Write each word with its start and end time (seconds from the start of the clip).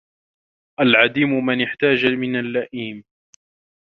العديم 0.79 1.45
من 1.45 1.63
احتاج 1.63 2.05
من 2.05 2.39
اللئيم 2.39 3.03